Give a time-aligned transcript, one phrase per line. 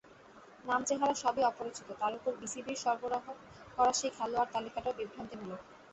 [0.65, 3.25] নাম-চেহারা সবই অপরিচিত, তার ওপর বিসিবির সরবরাহ
[3.75, 5.61] করা সেই খেলোয়াড় তালিকাটাও বিভ্রান্তিমূলক।